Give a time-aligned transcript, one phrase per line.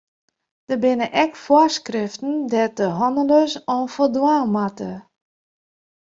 [0.69, 4.91] Der binne ek foarskriften dêr't hannelers oan foldwaan moatte.